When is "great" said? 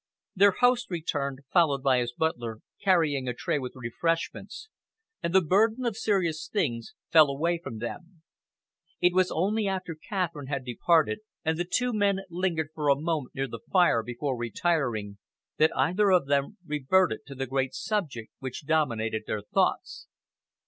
17.45-17.75